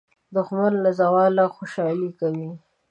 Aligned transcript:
دښمن 0.35 0.73
له 0.83 0.89
زواله 0.99 1.43
خوشالي 1.55 2.09
کوي 2.19 2.49